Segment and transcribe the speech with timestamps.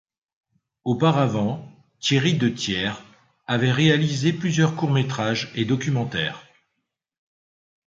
[0.83, 1.63] Auparavant,
[1.99, 2.93] Thierry De Thier
[3.45, 6.43] avait réalisé plusieurs courts métrages et documentaires.